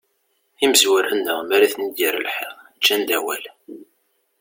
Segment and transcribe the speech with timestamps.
[0.63, 3.43] Imezwura-nneɣ mara ten-id-yerr lḥiḍ, ǧǧan-d awal.